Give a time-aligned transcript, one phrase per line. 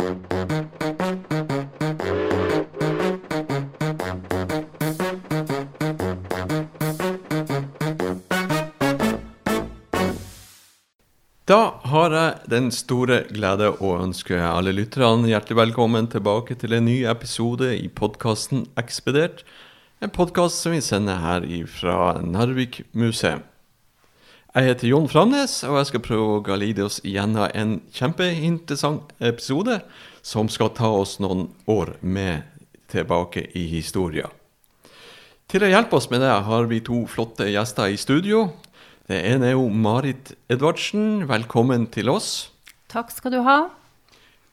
[0.00, 0.06] Da
[11.90, 17.00] har jeg den store glede å ønske alle lytterne hjertelig velkommen tilbake til en ny
[17.10, 19.42] episode i podkasten Ekspedert.
[20.00, 23.49] En podkast som vi sender her fra Narvik museum.
[24.50, 29.76] Jeg heter Jon Framnes, og jeg skal prøve å galide oss gjennom en kjempeinteressant episode
[30.26, 32.48] som skal ta oss noen år med
[32.90, 34.26] tilbake i historia.
[35.46, 38.48] Til å hjelpe oss med det har vi to flotte gjester i studio.
[39.06, 41.28] Det ene er jo Marit Edvardsen.
[41.30, 42.50] Velkommen til oss.
[42.90, 43.60] Takk skal du ha.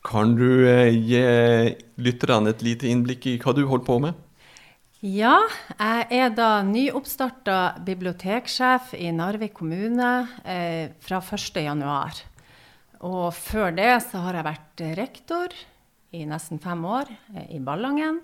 [0.06, 1.26] Kan du eh, gi
[1.98, 4.27] lytterne et lite innblikk i hva du holder på med?
[5.08, 5.46] Ja,
[5.78, 10.10] jeg er da nyoppstarta biblioteksjef i Narvik kommune
[10.42, 12.18] eh, fra 1.1.
[13.08, 15.54] Og før det så har jeg vært rektor
[16.18, 18.20] i nesten fem år eh, i Ballangen.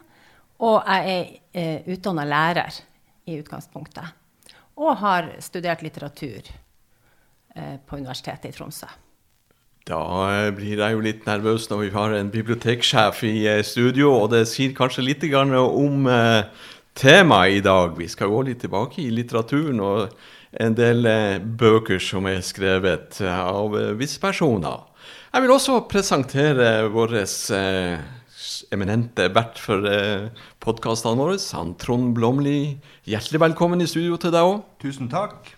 [0.66, 2.82] Og jeg er eh, utdanna lærer
[3.30, 8.90] i utgangspunktet og har studert litteratur eh, på Universitetet i Tromsø.
[9.90, 10.00] Da
[10.32, 14.30] eh, blir jeg jo litt nervøs når vi har en biblioteksjef i eh, studio, og
[14.32, 16.46] det sier kanskje litt om eh,
[16.96, 17.98] temaet i dag.
[17.98, 20.16] Vi skal gå litt tilbake i litteraturen og
[20.54, 21.08] en del
[21.60, 24.86] bøker som er skrevet av visse personer.
[25.34, 27.16] Jeg vil også presentere vår
[28.72, 29.90] eminente vert for
[30.62, 32.78] podkastene våre, han Trond Blomli.
[33.10, 34.62] Hjertelig velkommen i studio til deg òg.
[34.86, 35.53] Tusen takk.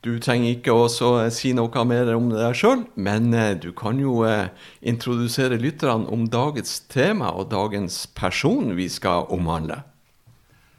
[0.00, 3.98] Du trenger ikke også eh, si noe mer om deg sjøl, men eh, du kan
[4.00, 4.48] jo eh,
[4.80, 9.82] introdusere lytterne om dagens tema og dagens person vi skal omhandle.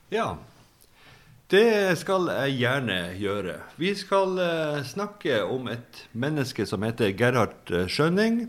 [0.10, 0.34] Ja,
[1.54, 3.60] det skal jeg gjerne gjøre.
[3.78, 4.40] Vi skal
[4.88, 8.46] snakke om et menneske som heter Gerhard Skjønning,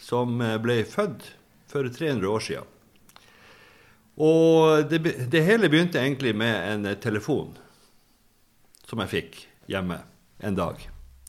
[0.00, 1.28] som ble født
[1.68, 2.74] for 300 år siden.
[4.18, 7.52] Og det, det, hele begynte egentlig med en telefon
[8.88, 10.00] som jeg fikk hjemme
[10.42, 10.82] en dag.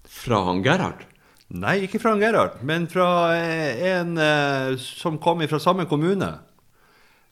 [0.09, 1.05] Fra han Gerhard?
[1.49, 6.29] Nei, ikke fra han Gerhard, men fra eh, en eh, som kom fra samme kommune.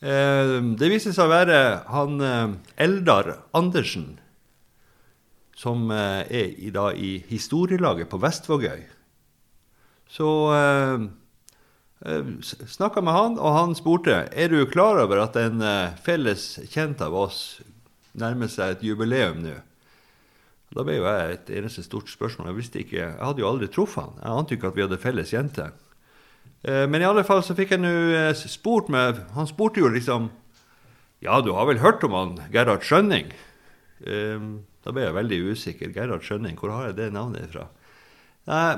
[0.02, 1.60] Eh, det viste seg å være
[1.94, 2.56] han eh,
[2.88, 4.16] Eldar Andersen,
[5.58, 8.84] som eh, er i, da, i historielaget på Vestvågøy.
[10.18, 11.08] Så eh,
[12.06, 12.26] Eh,
[12.70, 15.64] Snakka med han, og han spurte er du klar over at en
[16.06, 17.40] felles kjent av oss
[18.14, 19.56] nærmer seg et jubileum nå.
[20.76, 22.50] Da ble jo jeg et eneste stort spørsmål.
[22.52, 24.18] Jeg visste ikke, jeg hadde jo aldri truffet han.
[24.20, 25.70] Jeg ante ikke at vi hadde felles jente.
[26.68, 27.94] Eh, men i alle fall så fikk jeg nå
[28.40, 30.32] spurt meg Han spurte jo liksom
[31.22, 33.32] Ja, du har vel hørt om han Gerhard Skjønning?
[33.98, 35.90] Da ble jeg veldig usikker.
[35.96, 37.66] Gerhard Skjønning, hvor har jeg det navnet fra?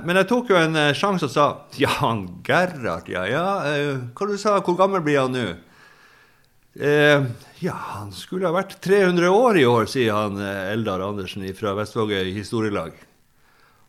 [0.06, 3.44] Men jeg tok jo en sjanse og sa ja, han Gerhard, ja, ja.
[4.16, 5.50] Hva du sa Hvor gammel blir han nå?
[6.74, 12.30] Ja, han skulle ha vært 300 år i år, sier han Eldar Andersen fra Vestvågøy
[12.35, 12.94] historielag.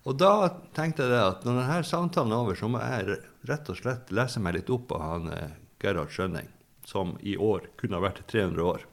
[0.08, 3.20] Og da tenkte jeg at når denne samtalen er over, så må jeg
[3.50, 5.28] rett og slett lese meg litt opp av han
[5.80, 6.48] Gerhard Skjønning,
[6.88, 8.88] som i år kunne ha vært 300 år.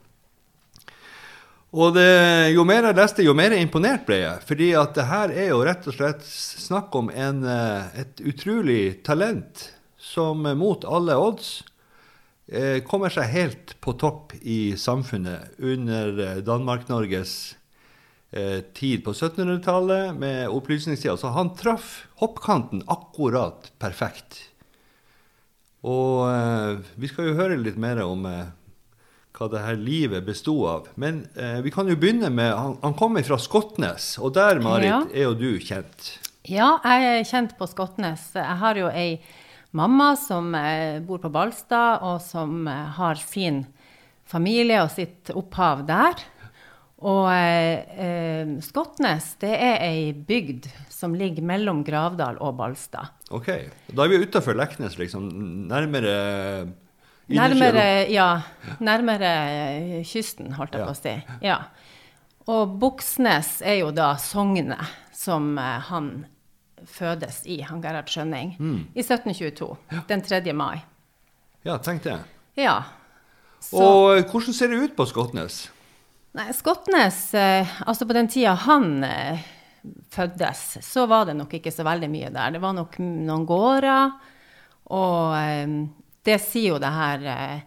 [1.76, 4.44] Og det, jo mer jeg leste, jo mer imponert ble jeg.
[4.48, 9.04] Fordi at det her er jo rett og slett snakk om en, eh, et utrolig
[9.04, 9.68] talent
[10.00, 11.74] som mot alle odds eh,
[12.88, 17.34] kommer seg helt på topp i samfunnet under eh, Danmark-Norges
[18.32, 21.18] eh, tid på 1700-tallet med opplysningstida.
[21.18, 24.40] Så han traff hoppkanten akkurat perfekt.
[25.88, 28.46] Og eh, vi skal jo høre litt mer om eh,
[29.38, 30.88] hva det her livet bestod av.
[30.96, 34.90] Men eh, vi kan jo begynne med Han, han kommer fra Skotnes, og der, Marit,
[34.90, 35.04] ja.
[35.14, 36.16] er jo du kjent?
[36.48, 38.32] Ja, jeg er kjent på Skotnes.
[38.40, 39.20] Jeg har jo ei
[39.78, 43.66] mamma som eh, bor på Balstad, og som eh, har sin
[44.28, 46.24] familie og sitt opphav der.
[47.06, 53.14] Og eh, eh, Skotnes det er ei bygd som ligger mellom Gravdal og Balstad.
[53.30, 53.52] Ok,
[53.94, 55.30] Da er vi utafor Leknes, liksom.
[55.70, 56.18] Nærmere
[57.28, 58.40] Nærmere, ja,
[58.80, 61.16] nærmere kysten, holdt jeg på å si.
[61.44, 61.58] Ja.
[62.48, 64.80] Og Buksnes er jo da sognet
[65.12, 66.08] som han
[66.88, 68.78] fødes i, han Gerhard Skjønning, mm.
[68.94, 69.70] i 1722.
[69.92, 70.04] Ja.
[70.10, 70.42] Den 3.
[70.58, 70.80] mai.
[71.68, 72.18] Ja, tenk det.
[72.58, 72.78] Ja.
[73.60, 75.68] Så, og eh, hvordan ser det ut på Skotnes?
[76.38, 79.02] Nei, Skotnes Altså, på den tida han
[80.14, 82.54] fødtes, så var det nok ikke så veldig mye der.
[82.54, 84.12] Det var nok noen gårder.
[84.94, 85.34] Og
[86.28, 87.60] det sier jo det her eh,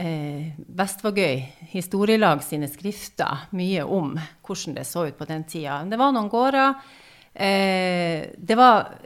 [0.00, 1.42] eh, Vestvågøy
[1.74, 5.82] historielag sine skrifter mye om hvordan det så ut på den tida.
[5.88, 6.78] Det var noen gårder.
[7.34, 8.98] Eh, det var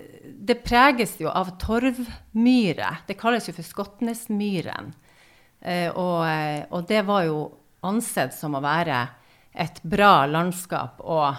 [0.46, 2.88] Det preges jo av torvmyre.
[3.06, 4.92] Det kalles jo for Skotnesmyren.
[5.60, 7.40] Eh, og, eh, og det var jo
[7.82, 9.00] ansett som å være
[9.54, 11.34] et bra landskap å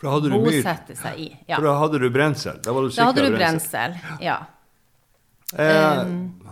[0.00, 1.28] bosette seg i.
[1.46, 1.56] Ja.
[1.56, 2.60] For da hadde du brensel.
[2.60, 3.96] Da, var du Da hadde du brensel.
[4.20, 4.38] Ja.
[5.56, 6.04] Eh,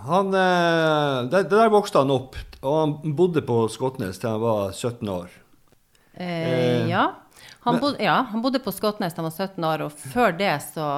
[0.09, 4.73] han, eh, der, der vokste han opp, og han bodde på Skotnes til han var
[4.73, 5.29] 17 år.
[6.15, 7.13] Eh, Eh, ja.
[7.69, 8.17] Han bodde, ja.
[8.33, 10.89] Han bodde på Skotnes da han var 17 år, og før det så,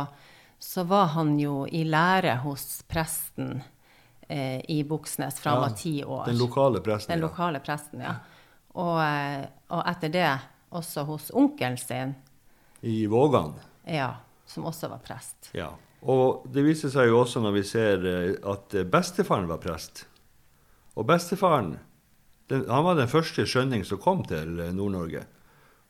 [0.58, 3.60] så var han jo i lære hos presten
[4.28, 6.24] eh, i Buksnes fra han var ti år.
[6.30, 7.14] Den lokale presten.
[7.14, 8.14] Den lokale presten, ja.
[8.78, 10.30] Og, eh, og etter det
[10.70, 12.14] også hos onkelen sin,
[12.86, 13.54] I Vågan.
[13.84, 14.14] ja,
[14.46, 15.50] som også var prest.
[15.52, 15.72] Ja.
[16.00, 20.06] Og det viser seg jo også når vi ser eh, at eh, bestefaren var prest.
[20.96, 21.74] Og bestefaren
[22.50, 25.26] den, han var den første skjønning som kom til Nord-Norge.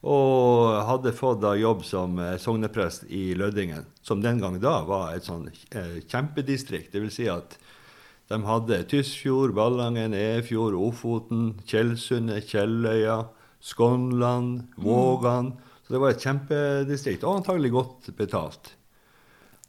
[0.00, 5.12] Og hadde fått da jobb som eh, sogneprest i Lødingen, som den gang da var
[5.12, 6.94] et sånn eh, kjempedistrikt.
[6.94, 7.58] Det vil si at
[8.31, 13.25] de hadde Tysfjord, Ballangen, Efjord, Ofoten, Tjeldsundet, Kjelløya,
[13.61, 15.52] Skånland, Vågan.
[15.85, 18.76] Så det var et kjempedistrikt, og antagelig godt betalt.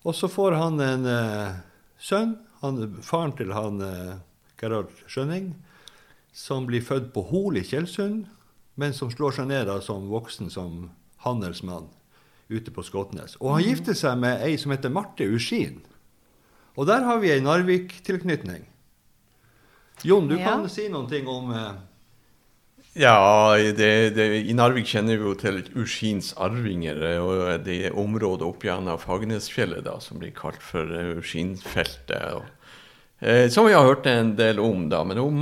[0.05, 1.57] Og så får han en uh,
[2.01, 4.21] sønn, han, faren til han uh,
[4.61, 5.51] Gerhard Skjønning,
[6.31, 8.29] som blir født på Hol i Tjeldsund,
[8.81, 10.89] men som slår seg ned da som voksen som
[11.25, 11.87] handelsmann
[12.51, 13.37] ute på Skotnes.
[13.39, 15.77] Og han gifter seg med ei som heter Marte Uskin.
[16.75, 18.65] Og der har vi ei Narvik-tilknytning.
[20.07, 20.49] Jon, du Ja.
[20.49, 21.71] kan si noen ting om eh,
[22.99, 28.65] Ja, det, det, i Narvik kjenner vi jo til Uskins arvinger og det området opp
[28.67, 32.33] gjennom Fagernesfjellet da, som blir kalt for eh, Uskinfeltet.
[32.35, 32.49] og,
[33.21, 35.03] Eh, som vi har hørt en del om, da.
[35.05, 35.35] Men hun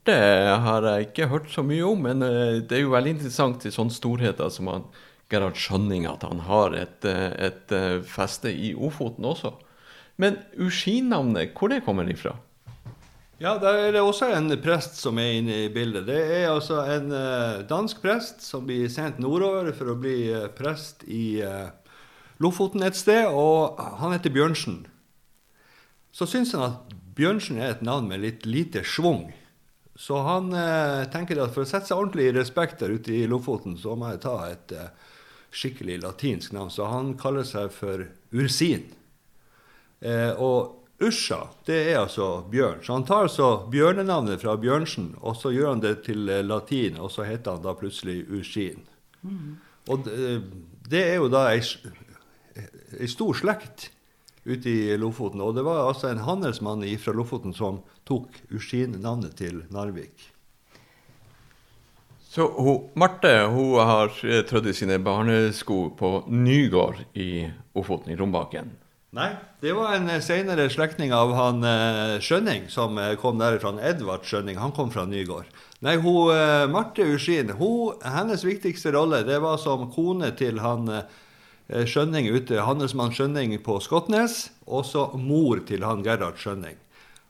[0.00, 2.00] Marte har jeg ikke hørt så mye om.
[2.02, 4.84] Men eh, det er jo veldig interessant i sånne storheter som han
[5.30, 9.54] Gerhard Skjønning, at han har et, eh, et eh, feste i Ofoten også.
[10.16, 12.34] Men Uskin-navnet, hvor det kommer ifra?
[13.40, 16.06] Ja, der er det også en prest som er inne i bildet.
[16.06, 17.08] Det er altså en
[17.64, 21.40] dansk prest som blir sendt nordover for å bli prest i
[22.36, 24.82] Lofoten et sted, og han heter Bjørnsen.
[26.12, 29.30] Så syns han at Bjørnsen er et navn med litt lite schwung.
[30.00, 33.26] Så han eh, tenker at for å sette seg ordentlig i respekt der ute i
[33.28, 34.94] Lofoten, så må jeg ta et eh,
[35.52, 36.72] skikkelig latinsk navn.
[36.72, 38.86] Så han kaller seg for Ursin.
[40.00, 42.80] Eh, og Usha, det er altså bjørn.
[42.84, 46.96] Så han tar altså bjørnenavnet fra Bjørnsen, og så gjør han det til eh, latin,
[46.96, 48.88] og så heter han da plutselig Ursin.
[49.90, 50.32] Og det,
[50.88, 51.60] det er jo da ei,
[52.96, 53.90] ei stor slekt
[54.44, 55.40] ute i Lofoten.
[55.44, 60.30] Og det var altså en handelsmann fra Lofoten som tok Uskin-navnet til Narvik.
[62.30, 68.18] Så hun, Marte hun har eh, trødd i sine barnesko på Nygård i Ofoten, i
[68.18, 68.70] Rombaken.
[69.18, 73.74] Nei, det var en eh, senere slektning av han eh, Skjønning som kom derifra.
[73.82, 75.50] Edvard Skjønning, han kom fra Nygård.
[75.82, 76.30] Nei, hun,
[76.70, 81.18] Marte Uskin, hun, hennes viktigste rolle det var som kone til han eh,
[81.70, 86.74] Skjønning ute, handelsmann Skjønning på Skotnes, og så mor til han Gerhard Skjønning.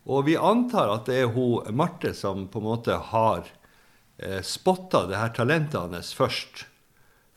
[0.08, 3.44] Og vi antar at det er hun Marte som på en måte har
[4.16, 6.64] eh, spotta det her talentet hans først.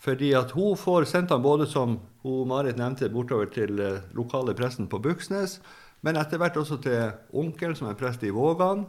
[0.04, 4.56] Fordi at hun får sendt han både som hun Marit nevnte, bortover til eh, lokale
[4.56, 5.60] presten på Buksnes,
[6.04, 8.88] men etter hvert også til onkel, som er prest i Vågan.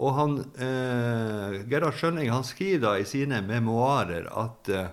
[0.00, 4.90] Og han, eh, Gerhard Skjønning han skriver da i sine memoarer at eh,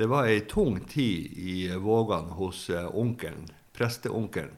[0.00, 4.54] det var ei tung tid i Vågan hos eh, onkelen, presteonkelen,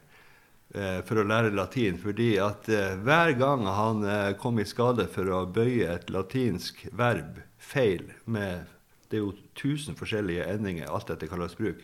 [0.71, 1.97] eh, for å lære latin.
[1.99, 4.05] Fordi at eh, hver gang han
[4.39, 8.69] kom i skade for å bøye et latinsk verb feil med
[9.11, 11.81] Det er jo tusen forskjellige endinger, alt etter hva slags bruk.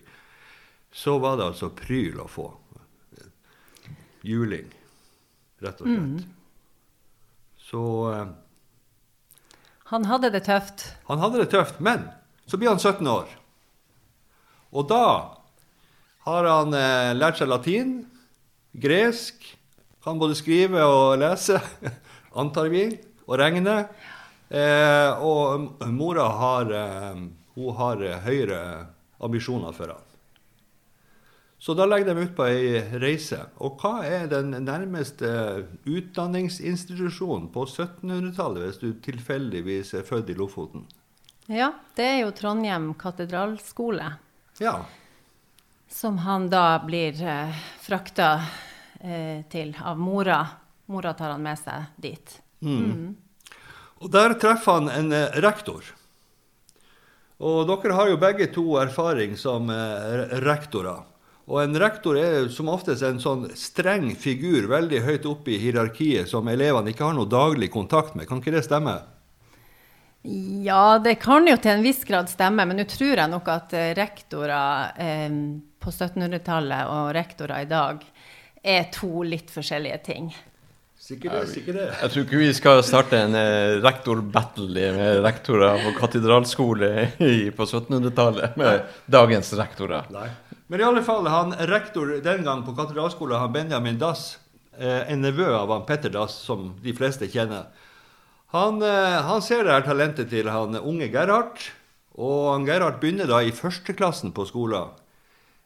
[0.96, 2.48] Så var det altså pryl å få.
[4.24, 4.72] Juling,
[5.60, 6.24] rett og slett.
[7.68, 8.32] Så eh,
[9.92, 10.88] Han hadde det tøft.
[11.12, 12.08] han hadde det tøft, men
[12.48, 13.39] så blir han 17 år.
[14.70, 15.06] Og da
[16.28, 17.96] har han eh, lært seg latin,
[18.78, 19.42] gresk,
[20.04, 21.58] kan både skrive og lese,
[22.42, 22.86] antar vi,
[23.26, 23.82] og regne.
[24.50, 27.26] Eh, og mora har, eh,
[27.58, 28.62] hun har høyere
[29.20, 30.06] ambisjoner for han.
[31.60, 33.42] Så da legger de ut på ei reise.
[33.60, 35.28] Og hva er den nærmeste
[35.84, 40.86] utdanningsinstitusjonen på 1700-tallet, hvis du tilfeldigvis er født i Lofoten?
[41.52, 44.14] Ja, det er jo Trondheim katedralskole,
[44.60, 44.86] Ja.
[45.90, 48.42] som han da blir eh, frakta
[49.02, 50.42] eh, til av mora.
[50.86, 52.36] Mora tar han med seg dit.
[54.00, 55.84] Og der treffer han en eh, rektor.
[57.40, 61.06] Og dere har jo begge to erfaring som eh, rektorer.
[61.50, 66.30] Og en rektor er som oftest en sånn streng figur veldig høyt oppe i hierarkiet
[66.30, 68.28] som elevene ikke har noe daglig kontakt med.
[68.30, 69.00] Kan ikke det stemme?
[70.66, 73.74] Ja, det kan jo til en viss grad stemme, men nå tror jeg nok at
[73.78, 75.32] eh, rektorer eh,
[75.80, 78.04] på 1700-tallet og rektorer i dag
[78.60, 80.32] er to litt forskjellige ting.
[81.00, 81.48] Sikkert det.
[81.48, 81.88] sikkert det.
[82.02, 86.90] Jeg tror ikke vi skal starte en eh, rektor-battle med rektorer på katedralskole
[87.24, 90.12] i, på 1700-tallet med dagens rektorer.
[90.14, 90.28] Nei.
[90.70, 94.36] Men i alle fall, han rektor den gang på katedralskolen, han Benjamin Dass,
[94.78, 97.72] eh, en nevø av han Petter Dass, som de fleste kjenner,
[98.54, 101.62] han, eh, han ser det her talentet til han unge Gerhard.
[102.20, 104.96] Og han Gerhard begynner da i førsteklassen på skolen.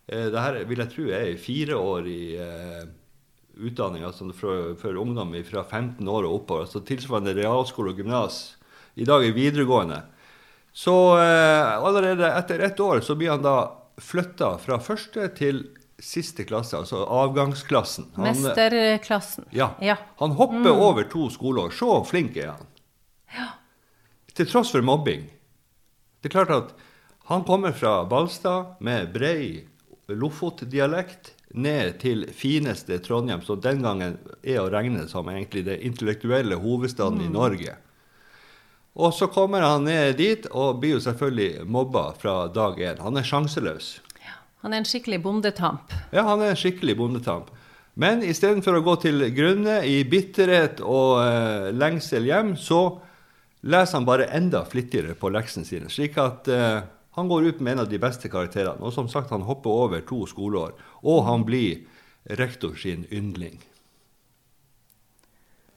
[0.08, 2.82] Eh, Dette vil jeg tro er fire år i eh,
[3.64, 6.68] utdanning, altså for, for, ungdom fra 15 år og oppover.
[6.68, 8.58] Altså tilsvarende realskole og gymnas.
[9.00, 10.02] I dag er videregående.
[10.74, 13.58] Så eh, allerede etter ett år så blir han da
[14.02, 15.64] flytta fra første til
[16.04, 18.10] siste klasse, altså avgangsklassen.
[18.18, 19.48] Han, Mesterklassen.
[19.56, 19.72] Ja.
[19.80, 19.96] ja.
[20.20, 20.84] Han hopper mm.
[20.84, 21.72] over to skoleår.
[21.72, 22.70] Så flink er han.
[24.34, 25.28] Til tross for mobbing.
[26.22, 26.74] Det er klart at
[27.30, 29.68] han kommer fra Balstad med brei
[30.10, 36.58] Lofot-dialekt ned til fineste Trondheim, som den gangen er å regne som egentlig det intellektuelle
[36.60, 37.28] hovedstaden mm.
[37.28, 37.76] i Norge.
[38.94, 43.02] Og så kommer han ned dit og blir jo selvfølgelig mobba fra dag én.
[43.06, 43.96] Han er sjanseløs.
[44.22, 44.36] Ja,
[44.66, 45.94] han er en skikkelig bondetamp.
[46.14, 47.54] Ja, han er en skikkelig bondetamp.
[47.94, 52.84] Men istedenfor å gå til grunne i bitterhet og uh, lengsel hjem, så
[53.64, 56.84] leser han bare enda flittigere på leksene sine, slik at eh,
[57.16, 58.82] han går ut med en av de beste karakterene.
[58.82, 60.74] Og som sagt, han hopper over to skoleår.
[61.06, 61.84] Og han blir
[62.40, 63.60] rektor sin yndling.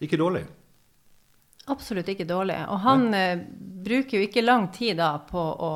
[0.03, 0.47] Ikke dårlig.
[1.71, 2.57] Absolutt ikke dårlig.
[2.73, 3.45] Og han eh,
[3.87, 5.75] bruker jo ikke lang tid da på å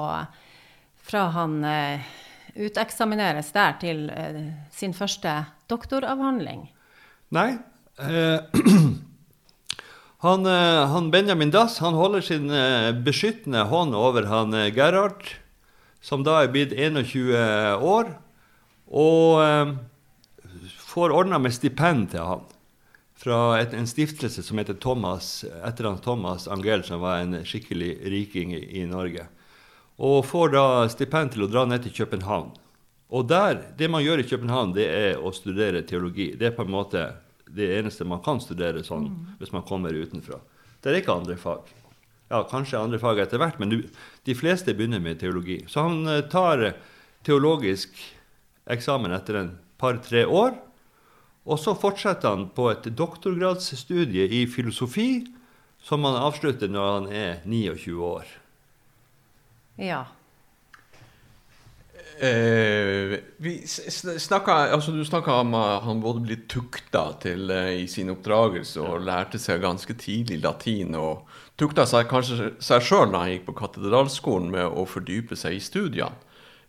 [1.11, 2.09] Fra han eh,
[2.55, 4.03] uteksamineres der til
[4.71, 5.33] sin første
[5.69, 6.67] doktoravhandling.
[7.35, 7.51] Nei.
[10.21, 15.25] Han, eh, han, Benjamin Dass han holder sin eh, beskyttende hånd over han eh, Gerhard,
[16.01, 18.11] som da er blitt 21 år,
[18.91, 19.77] og
[20.91, 22.45] får ordna med stipend til han
[23.21, 27.91] fra et, en stiftelse som heter Thomas, etter han Thomas Angell, som var en skikkelig
[28.13, 29.27] riking i, i, Norge.
[30.01, 32.53] Og får da stipend til å dra ned til København.
[33.13, 36.31] Og der, det man gjør i København, det er å studere teologi.
[36.37, 37.05] Det er på en måte
[37.57, 39.21] det eneste man kan studere sånn mm.
[39.41, 40.41] hvis man kommer utenfra.
[40.81, 41.69] Det er ikke andre fag.
[42.31, 43.73] Ja, kanskje andre fag etter hvert, men
[44.27, 45.59] de fleste begynner med teologi.
[45.69, 46.63] Så han eh, tar
[47.27, 47.97] teologisk
[48.71, 50.55] eksamen etter en par-tre år.
[51.51, 55.25] Og så fortsetter han på et doktorgradsstudie i filosofi,
[55.83, 58.33] som han avslutter når han er 29 år.
[59.81, 60.05] Ja.
[62.21, 63.15] Eh,
[64.19, 68.83] snakket, altså du snakka om at han både ble tukta til, eh, i sin oppdragelse
[68.85, 70.95] og lærte seg ganske tidlig latin.
[71.01, 71.25] Og
[71.57, 75.65] tukta seg kanskje seg sjøl da han gikk på katedralskolen med å fordype seg i
[75.65, 76.13] studiene.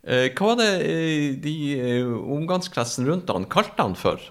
[0.07, 1.55] Eh, hva var det uh, de
[2.09, 4.23] omgangsklassen rundt han kalte han for?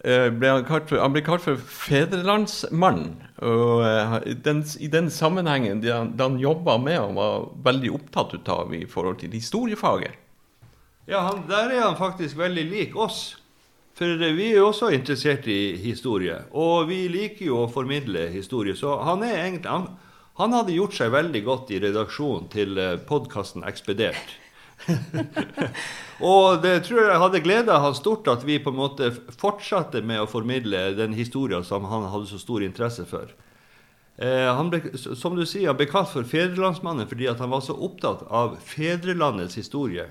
[0.00, 3.04] Eh, ble han, kalt for, han ble kalt for fedrelandsmann.
[3.44, 7.92] Og uh, den, I den sammenhengen det han, det han jobba med han var veldig
[7.98, 10.16] opptatt av i forhold til historiefaget.
[11.10, 13.36] Ja, han, Der er han faktisk veldig lik oss.
[14.00, 16.38] For vi er jo også interessert i historie.
[16.56, 18.72] Og vi liker jo å formidle historie.
[18.78, 19.90] Så han er egentlig han,
[20.40, 24.39] han hadde gjort seg veldig godt i redaksjonen til eh, podkasten Ekspedert.
[26.32, 29.10] og det tror jeg hadde gleda han stort at vi på en måte
[29.40, 33.32] fortsatte med å formidle den historien som han hadde så stor interesse for.
[34.20, 37.76] Eh, han ble, som du sier, han ble kalt for fedrelandsmannen fordi han var så
[37.76, 40.10] opptatt av fedrelandets historie.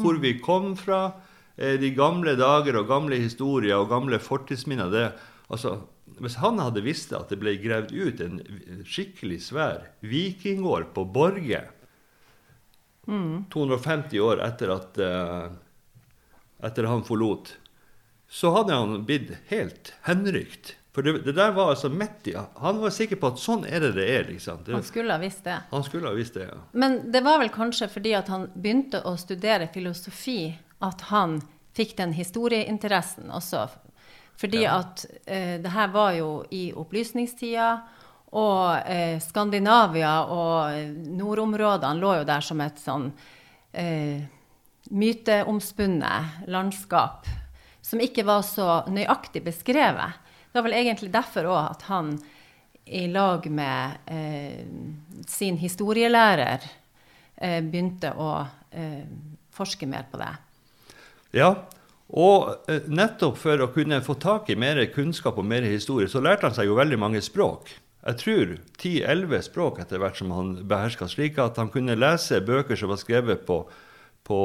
[0.00, 1.12] Hvor vi kom fra,
[1.56, 4.90] eh, de gamle dager og gamle historier og gamle fortidsminner.
[4.90, 5.12] Det,
[5.50, 5.80] altså,
[6.20, 8.40] hvis han hadde visst at det ble gravd ut en
[8.84, 11.60] skikkelig svær Vikingår på Borge
[13.52, 15.50] 250 år etter at uh,
[16.62, 17.56] etter han forlot,
[18.30, 20.76] så hadde han blitt helt henrykt.
[20.92, 23.80] For det, det, der var altså midt i Han var sikker på at sånn er
[23.80, 24.24] det det er.
[24.26, 24.64] liksom.
[24.66, 25.60] Det, han skulle ha visst det.
[25.70, 26.58] Han skulle ha visst det, ja.
[26.72, 30.50] Men det var vel kanskje fordi at han begynte å studere filosofi
[30.82, 31.38] at han
[31.78, 33.68] fikk den historieinteressen også.
[34.40, 34.80] Fordi ja.
[34.80, 37.70] at uh, det her var jo i opplysningstida.
[38.38, 43.08] Og eh, Skandinavia og nordområdene lå jo der som et sånn
[43.72, 44.22] eh,
[44.90, 47.26] myteomspunnet landskap
[47.82, 50.20] som ikke var så nøyaktig beskrevet.
[50.50, 52.14] Det var vel egentlig derfor òg at han
[52.90, 54.62] i lag med eh,
[55.26, 56.62] sin historielærer
[57.36, 58.30] eh, begynte å
[58.70, 59.04] eh,
[59.54, 60.32] forske mer på det.
[61.38, 61.52] Ja,
[62.10, 66.22] og eh, nettopp for å kunne få tak i mer kunnskap og mer historie, så
[66.22, 67.70] lærte han seg jo veldig mange språk.
[68.00, 72.78] Jeg tror 10-11 språk etter hvert som han beherska, slik at han kunne lese bøker
[72.78, 73.58] som var skrevet på,
[74.24, 74.40] på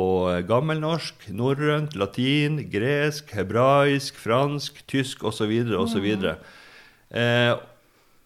[0.50, 5.54] gammelnorsk, norrønt, latin, gresk, hebraisk, fransk, tysk osv.
[5.80, 6.10] osv.
[7.16, 7.54] Eh,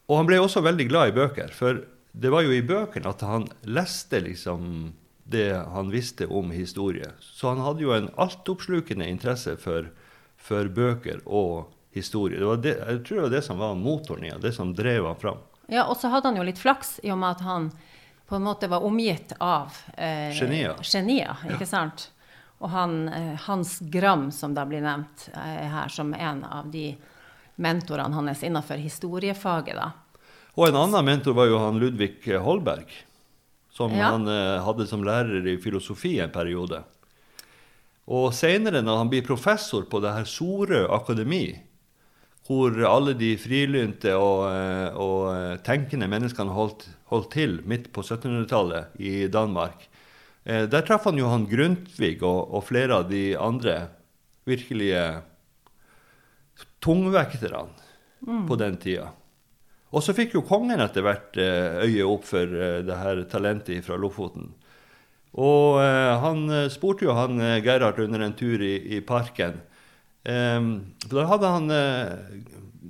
[0.10, 1.84] og han ble også veldig glad i bøker, for
[2.18, 4.96] det var jo i bøkene at han leste liksom
[5.30, 7.12] det han visste om historie.
[7.22, 9.92] Så han hadde jo en altoppslukende interesse for,
[10.42, 12.40] for bøker og historie.
[12.40, 15.16] Det det, jeg tror det var det som var motoren i det som drev han
[15.20, 15.38] fram.
[15.70, 17.72] Ja, og så hadde han jo litt flaks i og med at han
[18.30, 20.76] på en måte var omgitt av eh, Genier.
[20.86, 22.10] genier, ikke sant?
[22.60, 26.92] Og han, eh, Hans Gram, som da blir nevnt eh, her som en av de
[27.60, 29.92] mentorene hans innenfor historiefaget, da.
[30.60, 32.90] Og en annen mentor var jo han Ludvig Holberg,
[33.72, 34.12] som Ja.
[34.12, 36.84] han eh, hadde som lærer i filosofi en periode.
[38.10, 41.60] Og senere, når han blir professor på det her Sorø akademi,
[42.50, 48.02] hvor alle de frilynte og, eh, og eh, tenkende menneskene holdt, holdt til midt på
[48.02, 49.86] 1700-tallet i Danmark,
[50.50, 53.78] eh, der traff han Johan Grundtvig og, og flere av de andre
[54.50, 55.04] virkelige
[56.82, 57.68] tungvekterne
[58.50, 59.12] på den tida.
[59.94, 62.50] Og så fikk jo kongen etter hvert øyet øye opp for
[62.86, 64.52] det her talentet fra Lofoten.
[65.38, 69.58] Og han spurte jo han Gerhard under en tur i, i parken.
[70.28, 70.72] Ehm,
[71.06, 72.16] for da hadde han eh,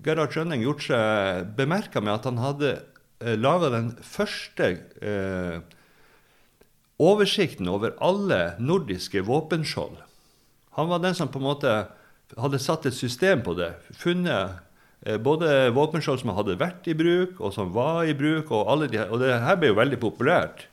[0.06, 2.72] Gerhard Schønning gjort seg bemerka med at han hadde
[3.22, 4.72] eh, laga den første
[5.04, 5.60] eh,
[7.00, 10.00] oversikten over alle nordiske våpenskjold.
[10.80, 11.76] Han var den som på en måte
[12.38, 13.72] hadde satt et system på det.
[14.00, 14.60] Funnet
[15.06, 18.52] eh, både våpenskjold som hadde vært i bruk, og som var i bruk.
[18.52, 20.66] Og, de, og det her ble jo veldig populært.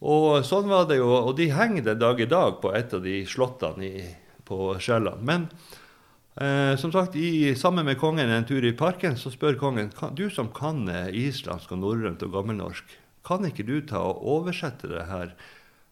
[0.00, 3.02] Og sånn var det jo, og de henger den dag i dag på et av
[3.04, 4.04] de slottene i,
[4.50, 5.22] på Sjælland.
[5.26, 5.46] Men
[6.34, 10.16] eh, som sagt, i, sammen med kongen en tur i parken, så spør kongen kan,
[10.18, 14.90] du som kan eh, islandsk og norrønt og gammelnorsk, kan ikke du ta og oversette
[14.90, 15.34] det her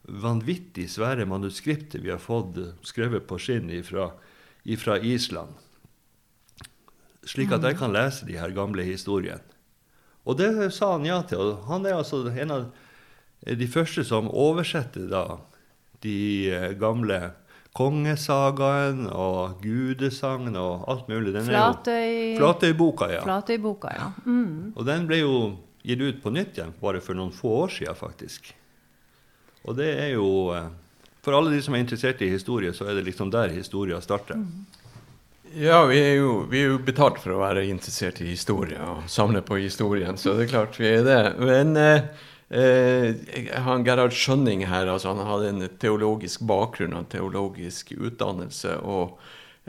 [0.09, 4.11] vanvittig svære manuskriptet vi har fått eh, skrevet på skinn ifra,
[4.65, 5.55] ifra Island,
[7.29, 9.45] slik at jeg kan lese de her gamle historiene?
[10.29, 11.41] Og det sa han ja til.
[11.41, 12.67] og Han er altså en av
[13.49, 15.23] de første som oversetter da
[16.05, 17.33] de eh, gamle
[17.77, 21.33] kongesagaen og gudesagn og alt mulig.
[21.35, 23.23] Den er jo- Flatøy, Flatøyboka, ja.
[23.23, 24.11] Flatøyboka, ja.
[24.27, 24.73] Mm.
[24.77, 27.95] Og den ble jo gitt ut på nytt igjen bare for noen få år siden,
[27.97, 28.53] faktisk.
[29.65, 30.69] Og det er jo eh,
[31.23, 34.39] For alle de som er interessert i historie, så er det liksom der historia starter.
[35.55, 39.03] Ja, vi er, jo, vi er jo betalt for å være interessert i historie og
[39.11, 41.39] samle på historien, så det er klart vi er det.
[41.39, 42.03] Men eh,
[42.51, 43.15] eh,
[43.65, 49.19] han Gerhard Skjønning her, altså han hadde en teologisk bakgrunn og en teologisk utdannelse, og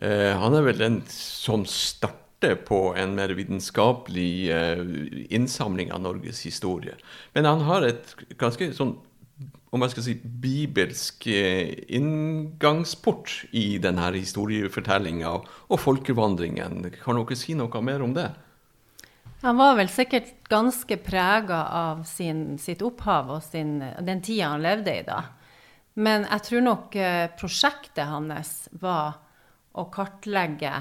[0.01, 4.83] eh, han er vel den som starter på en mer vitenskapelig eh,
[5.35, 6.95] innsamling av Norges historie.
[7.35, 8.95] Men han har et ganske sånn
[9.69, 16.87] om jeg skal si, bibelsk eh, inngangsport i denne historiefortellinga og folkevandringen.
[17.03, 18.31] Kan dere si noe mer om det?
[19.41, 24.63] Han var vel sikkert ganske prega av sin, sitt opphav og sin, den tida han
[24.65, 25.21] levde i da.
[25.99, 29.15] Men jeg tror nok eh, prosjektet hans var
[29.79, 30.73] å kartlegge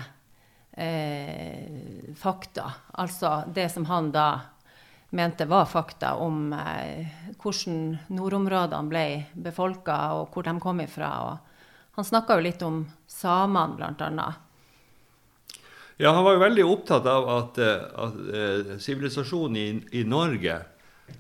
[0.75, 2.67] eh, fakta.
[2.99, 4.29] Altså det som han da
[5.15, 7.07] mente var fakta om eh,
[7.39, 11.13] hvordan nordområdene ble befolka, og hvor de kom ifra.
[11.31, 14.48] Og han snakka jo litt om samene, blant annet.
[15.99, 18.03] Ja, han var jo veldig opptatt av at eh,
[18.39, 20.61] eh, sivilisasjonen i, i Norge,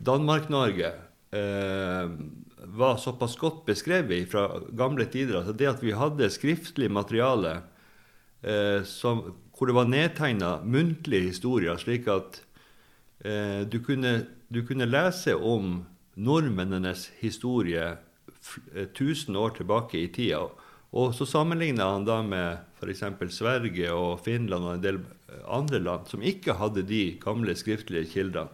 [0.06, 0.92] Danmark-Norge,
[1.34, 2.12] eh,
[2.78, 4.44] var såpass godt beskrevet fra
[4.78, 5.40] gamle tider.
[5.40, 7.56] Altså det at vi hadde skriftlig materiale
[8.42, 9.24] eh, som,
[9.56, 12.38] hvor det var nedtegna muntlige historier, slik at
[13.26, 15.80] eh, du, kunne, du kunne lese om
[16.14, 20.46] nordmennenes historie eh, 1000 år tilbake i tida.
[20.96, 23.02] Og så sammenligna han da med f.eks.
[23.34, 28.08] Sverige og Finland og en del eh, andre land som ikke hadde de gamle skriftlige
[28.14, 28.48] kildene.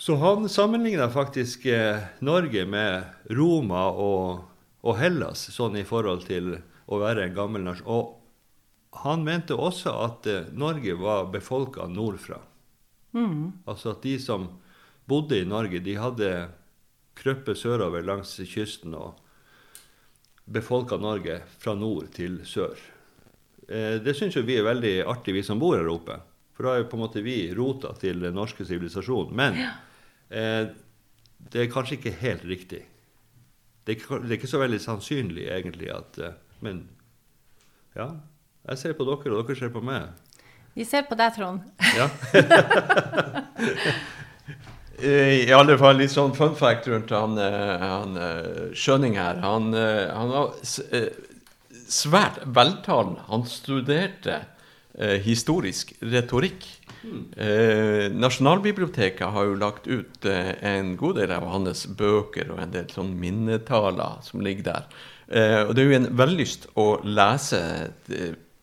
[0.00, 4.46] Så han sammenligna faktisk eh, Norge med Roma og,
[4.80, 6.54] og Hellas, sånn i forhold til
[6.86, 7.90] å være en gammel nasjon.
[7.90, 8.16] Og
[9.02, 12.38] han mente også at eh, Norge var befolka nordfra.
[13.66, 14.46] Altså at de som
[15.10, 16.30] bodde i Norge, de hadde
[17.18, 19.18] krøpet sørover langs kysten og
[20.50, 22.78] befolka Norge fra nord til sør.
[23.68, 26.18] Eh, det syns jo vi er veldig artig, vi som bor her oppe.
[26.56, 29.36] For da er jo på en måte vi rota til den norske sivilisasjonen.
[29.36, 29.60] Men
[30.28, 30.72] eh,
[31.50, 32.82] det er kanskje ikke helt riktig.
[33.84, 36.82] Det er ikke, det er ikke så veldig sannsynlig egentlig at, eh, Men
[37.96, 38.10] ja,
[38.68, 40.10] jeg ser på dere, og dere ser på meg.
[40.74, 41.64] Vi ser på deg, Trond.
[41.96, 42.10] Ja.
[45.00, 49.40] I alle fall litt sånn fun fact rundt han, eh, han eh, Skjønning her.
[49.44, 50.54] Han, eh, han var
[51.90, 53.24] svært veltalende.
[53.30, 54.42] Han studerte
[55.24, 56.66] historisk retorikk.
[57.36, 62.74] Eh, Nasjonalbiblioteket har jo lagt ut eh, en god del av hans bøker og en
[62.74, 64.88] del sånn minnetaler som ligger der.
[65.30, 67.62] Eh, og det er jo en vellyst å lese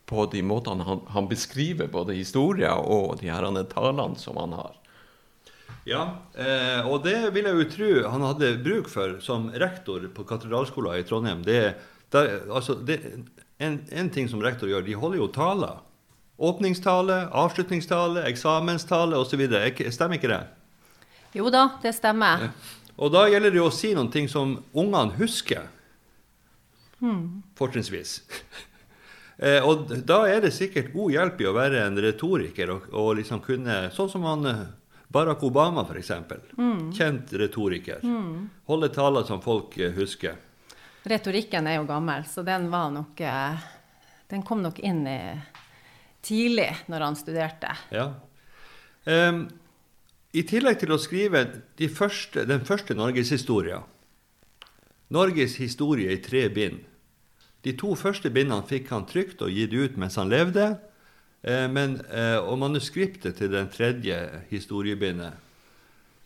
[0.08, 4.77] på de måtene han, han beskriver både historier og de her talene som han har.
[5.88, 6.04] Ja,
[6.36, 11.00] eh, og det vil jeg jo tro han hadde bruk for som rektor på katedralskolen
[11.00, 11.46] i Trondheim.
[11.48, 11.62] Det,
[12.12, 13.00] der, altså, det,
[13.64, 15.80] en, en ting som rektor gjør, de holder jo taler.
[16.38, 19.46] Åpningstale, avslutningstale, eksamenstale osv.
[19.96, 20.44] Stemmer ikke det?
[21.40, 22.50] Jo da, det stemmer.
[22.98, 25.70] Og da gjelder det jo å si noen ting som ungene husker.
[27.58, 28.20] Fortrinnsvis.
[29.38, 33.12] Eh, og da er det sikkert god hjelp i å være en retoriker og, og
[33.20, 34.64] liksom kunne Sånn som han eh,
[35.08, 36.12] Barack Obama, f.eks.
[36.98, 38.04] Kjent retoriker.
[38.68, 40.36] Holde taler som folk eh, husker.
[41.08, 43.68] Retorikken er jo gammel, så den var nok eh,
[44.28, 45.20] Den kom nok inn i,
[46.22, 47.72] tidlig når han studerte.
[47.96, 48.10] Ja.
[49.08, 49.46] Um,
[50.36, 51.46] I tillegg til å skrive
[51.80, 53.86] de første, den første norgeshistoria,
[55.08, 56.82] Norges historie i tre bind.
[57.64, 60.74] De to første bindene fikk han trygt og gitt ut mens han levde.
[61.48, 64.18] Eh, men, eh, og manuskriptet til den tredje
[64.50, 65.38] historiebindet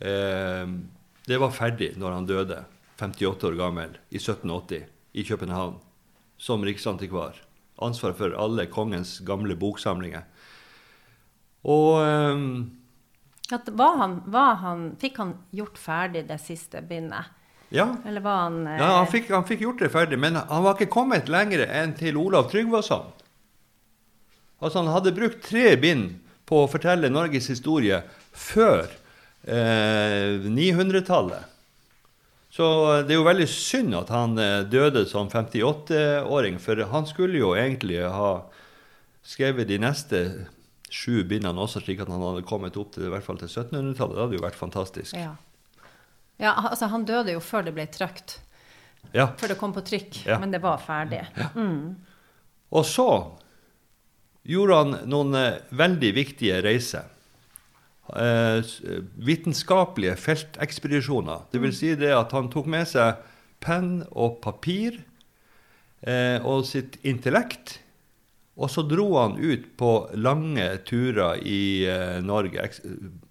[0.01, 0.65] eh,
[1.29, 2.63] det var ferdig når han døde,
[2.97, 5.77] 58 år gammel, i 1780 i København,
[6.37, 7.37] som riksantikvar.
[7.81, 10.25] Ansvar for alle kongens gamle boksamlinger.
[11.69, 17.37] Og eh, At var han, var han, fikk han gjort ferdig det siste bindet?
[17.71, 20.63] ja, Eller var han eh, ja han, fikk, han fikk gjort det ferdig, men han
[20.65, 23.11] var ikke kommet lenger enn til Olav Tryggvason.
[24.61, 28.85] Altså Han hadde brukt tre bind på å fortelle Norges historie før
[29.47, 31.47] eh, 900-tallet.
[32.51, 32.65] Så
[33.07, 37.53] det er jo veldig synd at han eh, døde som 58-åring, for han skulle jo
[37.55, 38.31] egentlig ha
[39.23, 40.21] skrevet de neste
[40.91, 44.17] sju bindene også, slik at han hadde kommet opp til i hvert fall til 1700-tallet.
[44.17, 45.15] Det hadde jo vært fantastisk.
[45.15, 45.37] ja.
[46.41, 48.41] ja, altså han døde jo før det ble trykt.
[49.15, 49.31] Ja.
[49.39, 50.25] Før det kom på trykk.
[50.27, 50.37] Ja.
[50.43, 51.23] Men det var ferdig.
[52.71, 53.07] Og så
[54.47, 57.09] gjorde han noen eh, veldig viktige reiser.
[58.15, 58.63] Eh,
[59.15, 61.45] vitenskapelige feltekspedisjoner.
[61.51, 63.21] Det vil si det at han tok med seg
[63.63, 64.97] penn og papir
[66.03, 67.77] eh, og sitt intellekt.
[68.59, 72.81] Og så dro han ut på lange turer i eh, Norge, eks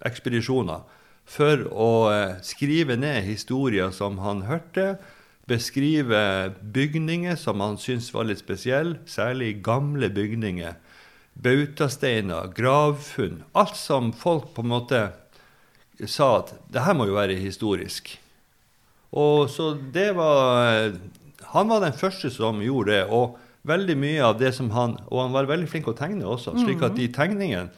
[0.06, 0.86] ekspedisjoner,
[1.30, 1.90] for å
[2.42, 4.96] skrive ned historier som han hørte,
[5.46, 10.74] beskrive bygninger som han syntes var litt spesielle, særlig gamle bygninger,
[11.40, 15.04] bautasteiner, gravfunn, alt som folk på en måte
[16.08, 18.12] sa at det her må jo være historisk.
[19.10, 20.92] Og så det var
[21.50, 23.04] Han var den første som gjorde det.
[23.10, 26.54] Og veldig mye av det som han Og han var veldig flink å tegne også,
[26.60, 27.70] slik at de tegningene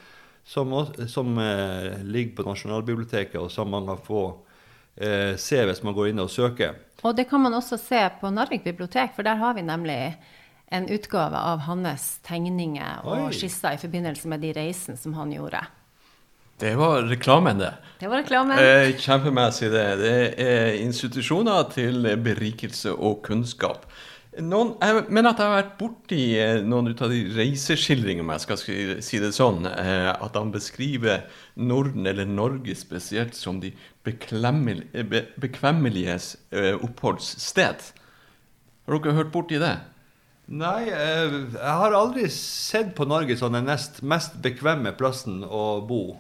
[0.45, 0.73] som,
[1.07, 4.23] som eh, ligger på Nasjonalbiblioteket, og som man kan få
[4.97, 6.75] eh, se hvis man går inn og søker
[7.07, 10.01] Og det kan man også se på Narvik bibliotek, for der har vi nemlig
[10.73, 13.33] en utgave av hans tegninger og Oi.
[13.37, 15.61] skisser i forbindelse med de reisene som han gjorde.
[16.63, 17.73] Det var reklamen, det.
[17.99, 18.59] Det var reklamen.
[18.59, 19.87] Eh, kjempemessig, det.
[19.99, 23.89] Det er institusjoner til berikelse og kunnskap.
[24.41, 28.31] Noen, jeg mener at jeg har vært borti eh, noen ut av de reiseskildringene, om
[28.33, 28.61] jeg skal
[29.05, 31.27] si- det sånn, eh, at han beskriver
[31.61, 33.75] Norden, eller Norge spesielt, som de
[34.07, 34.15] be,
[35.43, 37.91] bekvemmeliges eh, oppholdssted.
[38.87, 39.75] Har dere hørt borti det?
[40.53, 45.81] Nei, eh, jeg har aldri sett på Norge som den nest mest bekvemme plassen å
[45.89, 46.19] bo.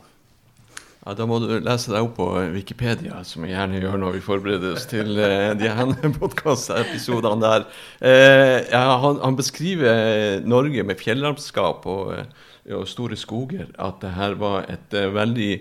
[1.02, 4.24] Ja, Da må du lese deg opp på Wikipedia, som vi gjerne gjør når vi
[4.24, 7.66] forbereder oss til eh, de her podkastepisodene der.
[8.00, 14.38] Eh, han, han beskriver Norge med fjellandskap og, eh, og store skoger, at det her
[14.40, 15.52] var et eh, veldig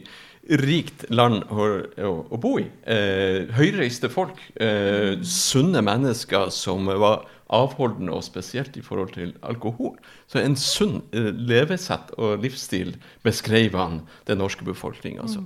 [0.50, 1.68] rikt land å,
[2.02, 2.66] å, å bo i.
[2.90, 9.98] Eh, høyreiste folk, eh, sunne mennesker som var avholdende, og spesielt i forhold til alkohol.
[10.32, 15.44] Så en sunn eh, levesett og livsstil beskrev han den norske befolkninga Altså.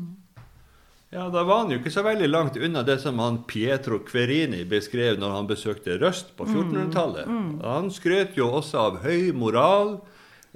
[1.14, 4.66] Ja, Da var han jo ikke så veldig langt unna det som han Pietro Querini
[4.68, 7.30] beskrev når han besøkte Røst på 1400-tallet.
[7.64, 10.00] Han skrøt jo også av høy moral,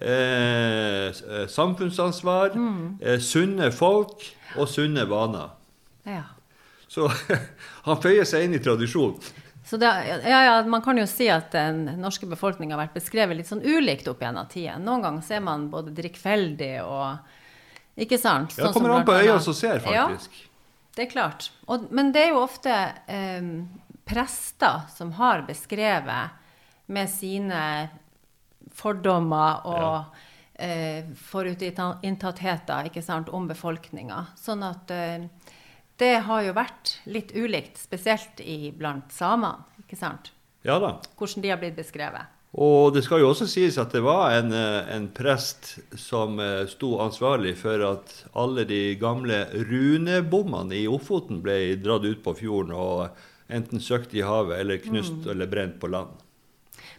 [0.01, 2.99] eh, samfunnsansvar, mm.
[3.01, 4.25] eh, sunne folk
[4.57, 5.51] og sunne vaner.
[6.07, 6.23] Ja.
[6.87, 7.09] Så
[7.87, 9.45] han føyer seg inn i tradisjonen.
[9.69, 9.89] Så det,
[10.25, 13.61] ja, ja, man kan jo si at den norske befolkninga har vært beskrevet litt sånn
[13.61, 14.79] ulikt opp gjennom tida.
[14.81, 17.35] Noen ganger ser man både drikkfeldig og
[17.99, 18.55] Ikke sant?
[18.55, 20.39] Ja, det kommer an på øya som ser, faktisk.
[20.39, 21.49] Ja, det er klart.
[21.67, 22.71] Og, men det er jo ofte
[23.11, 23.49] eh,
[24.09, 26.39] prester som har beskrevet
[26.89, 27.61] med sine
[28.79, 30.03] fordommer og ja.
[30.55, 32.89] eh, forutinntattheter
[33.35, 34.25] om befolkninga.
[34.39, 35.27] Sånn at eh,
[35.99, 39.67] det har jo vært litt ulikt, spesielt i, blant samene.
[39.83, 40.31] ikke sant?
[40.63, 40.97] Ja da.
[41.19, 42.35] Hvordan de har blitt beskrevet.
[42.57, 46.65] Og det skal jo også sies at det var en, eh, en prest som eh,
[46.71, 52.73] sto ansvarlig for at alle de gamle runebommene i Ofoten ble dratt ut på fjorden
[52.73, 53.19] og
[53.53, 55.29] enten søkt i havet eller knust mm.
[55.29, 56.17] eller brent på land.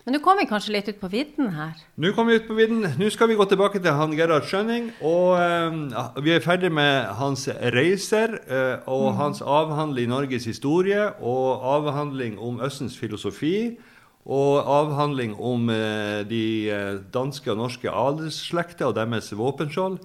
[0.06, 1.74] Men nå kom vi kanskje litt ut på vidden her?
[2.00, 2.86] Nå kom vi ut på vidden.
[2.96, 7.10] Nå skal vi gå tilbake til han Gerhard Schønning, Og uh, vi er ferdig med
[7.18, 9.18] hans reiser uh, og mm.
[9.18, 13.76] hans avhandling i Norges historie og avhandling om Østens filosofi.
[14.24, 20.00] Og avhandling om uh, de danske og norske adelsslekter og deres våpenskjold.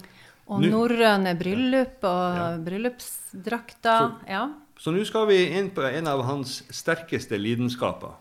[0.45, 2.51] Og norrøne bryllup og ja.
[2.67, 4.11] bryllupsdrakter.
[4.11, 4.43] Så, ja.
[4.77, 8.19] så nå skal vi inn på en av hans sterkeste lidenskaper.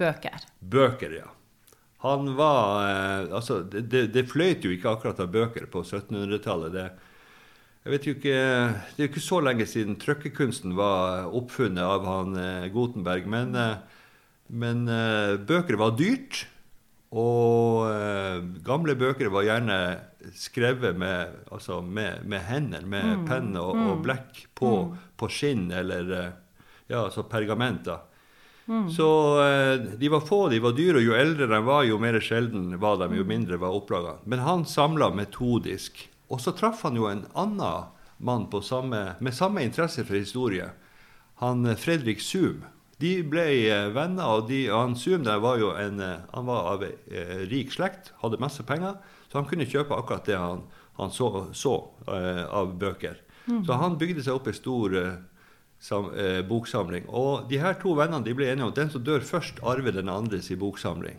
[0.00, 0.48] Bøker.
[0.60, 1.28] Bøker, ja.
[2.00, 6.76] Han var eh, Altså, det, det, fløyt jo ikke akkurat av bøker på 1700-tallet.
[6.76, 6.86] Det,
[7.84, 8.38] jeg vet jo ikke,
[8.96, 13.28] det er jo ikke så lenge siden trykkekunsten var oppfunnet av han eh, Gutenberg.
[13.28, 14.00] Men, eh,
[14.48, 16.46] men eh, bøker var dyrt.
[17.10, 19.78] Og eh, gamle bøker var gjerne
[20.36, 23.24] skrevet med, altså med, med hender, med mm.
[23.26, 23.88] penn og, mm.
[23.90, 25.00] og blekk på, mm.
[25.18, 26.30] på, skinn eller eh,
[26.86, 27.90] ja, altså pergament.
[28.70, 28.90] Mm.
[28.94, 29.08] Så
[29.42, 32.76] eh, de var få, de var dyre, og jo eldre de var, jo mer sjelden
[32.78, 34.20] var de, jo mindre var opplaga.
[34.24, 36.04] Men han samla metodisk.
[36.30, 37.90] Og så traff han jo en annen
[38.22, 40.70] mann samme, med samme interesse for historie.
[41.42, 42.62] Han eh, Fredrik Zoom.
[43.02, 45.98] De ble eh, venner, og de, han Zoom var jo en,
[46.30, 50.38] han var av eh, rik slekt, hadde masse penger, så han kunne kjøpe akkurat det
[50.38, 50.62] han,
[51.00, 51.74] han så, så
[52.06, 53.18] eh, av bøker.
[53.50, 53.64] Mm.
[53.66, 55.18] Så han bygde seg opp en stor eh,
[55.80, 57.08] sam, eh, boksamling.
[57.08, 59.96] Og de her to vennene de ble enige om at den som dør først, arver
[59.96, 61.18] den andres i boksamling.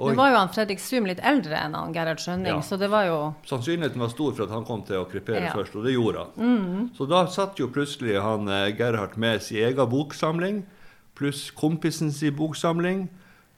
[0.00, 2.64] Nå var jo han Fredrik Sum litt eldre enn han Gerhard Skjønning, ja.
[2.64, 3.16] så det var jo
[3.48, 5.52] Sannsynligheten var stor for at han kom til å krepere ja.
[5.52, 6.36] først, og det gjorde han.
[6.40, 6.84] Mm.
[6.96, 10.62] Så da satt jo plutselig han eh, Gerhard med sin egen boksamling,
[11.18, 13.08] pluss kompisen sin boksamling,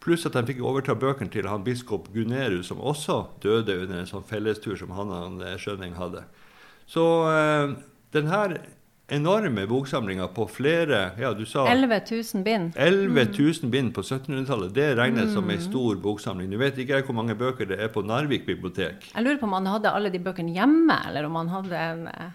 [0.02, 4.10] pluss at han fikk overta bøkene til han biskop Gunnerud, som også døde under en
[4.10, 6.24] sånn fellestur som han og eh, Skjønning hadde.
[6.90, 7.76] Så eh,
[8.16, 8.58] den her
[9.12, 12.76] enorme boksamlinger på flere ja, du sa 11 000 bind.
[12.76, 14.72] 11 000 bind på 1700-tallet.
[14.74, 15.34] Det regnes mm.
[15.34, 16.50] som en stor boksamling.
[16.50, 19.10] Du vet ikke hvor mange bøker det er på Narvik bibliotek.
[19.12, 22.08] Jeg lurer på om han hadde alle de bøkene hjemme, eller om han hadde en
[22.12, 22.32] eh,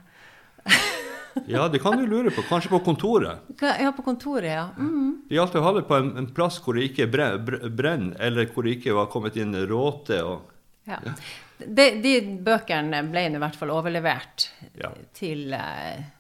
[1.46, 2.42] Ja, det kan du lure på.
[2.50, 3.46] Kanskje på kontoret.
[3.62, 4.70] Ja, på kontoret, ja.
[4.78, 5.24] Mm.
[5.30, 8.78] De å ha det på en, en, plass hvor det ikke brenner, eller hvor det
[8.80, 10.22] ikke var kommet inn råte.
[10.26, 10.50] Og,
[10.90, 10.98] ja.
[11.06, 11.16] ja.
[11.58, 12.14] De, de,
[12.46, 14.92] bøkene ble i hvert fall overlevert ja.
[15.18, 16.17] til uh,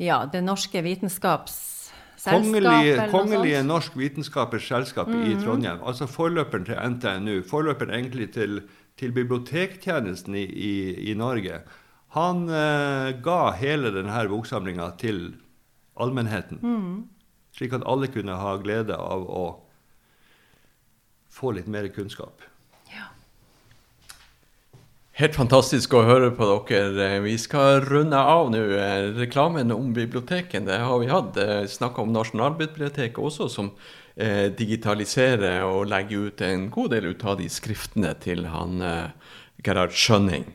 [0.00, 1.70] ja, Det norske vitenskapsselskapet.
[2.24, 5.30] Kongelige, kongelige Norsk Vitenskapers Selskap mm -hmm.
[5.30, 5.44] i mhm.
[5.44, 5.78] Trondheim.
[5.84, 7.42] Altså forløperen til NTNU.
[7.50, 8.62] Forløperen egentlig til,
[8.96, 11.60] til bibliotektjenesten i, i, i, Norge.
[12.08, 15.36] Han eh, ga hele denne boksamlinga til
[15.96, 16.58] allmennheten.
[16.62, 17.08] Mm.
[17.56, 19.64] Slik at alle kunne ha glede av å
[21.30, 22.42] få litt mer kunnskap.
[25.20, 27.18] Helt fantastisk å høre på dere.
[27.20, 28.60] Vi skal runde av nå.
[29.18, 31.36] Reklamen om biblioteket det har vi hatt.
[31.68, 33.66] Snakka om Nasjonalbiblioteket også, som
[34.16, 39.34] eh, digitaliserer og legger ut en god del ut av de skriftene til han eh,
[39.60, 40.46] Gerhard Schønning.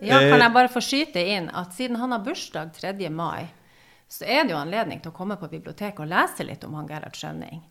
[0.00, 2.96] Ja, kan jeg bare få skyte inn at siden han har bursdag 3.
[3.14, 3.46] mai,
[4.10, 6.90] så er det jo anledning til å komme på biblioteket og lese litt om han
[6.90, 7.62] Gerhard Schønning.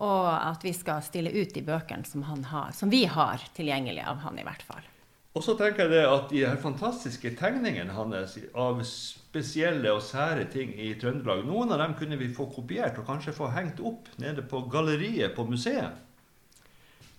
[0.00, 4.24] Og at vi skal stille ut de bøkene som, har, som vi har tilgjengelig av
[4.24, 4.88] han, i hvert fall.
[5.30, 10.48] Og så tenker jeg det at de her fantastiske tegningene hans av spesielle og sære
[10.50, 14.10] ting i Trøndelag, noen av dem kunne vi få kopiert og kanskje få hengt opp
[14.18, 15.94] nede på galleriet på museet.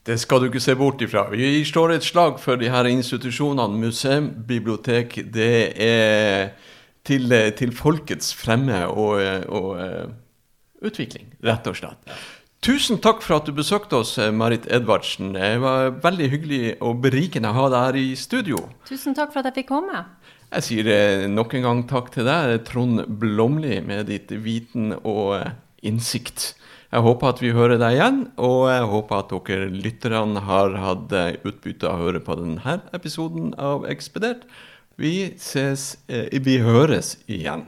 [0.03, 1.27] Det skal du ikke se bort ifra.
[1.29, 3.77] Vi slår et slag for de her institusjonene.
[3.79, 6.49] Museum, bibliotek, det er
[7.05, 12.17] til, til folkets fremme og, og, og utvikling, rett og slett.
[12.61, 15.31] Tusen takk for at du besøkte oss, eh, Marit Edvardsen.
[15.33, 18.59] Det var veldig hyggelig og berikende å ha deg her i studio.
[18.85, 20.03] Tusen takk for at jeg fikk komme.
[20.51, 25.39] Jeg sier eh, nok en gang takk til deg, Trond Blomli, med ditt viten og
[25.39, 25.49] eh,
[25.89, 26.51] innsikt.
[26.93, 31.17] Jeg håper at vi hører deg igjen, og jeg håper at dere lytterne har hatt
[31.41, 34.45] utbytte av å høre på denne episoden av Ekspedert.
[35.01, 37.65] Vi ses Vi høres igjen.